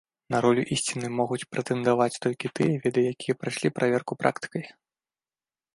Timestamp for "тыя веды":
2.59-3.01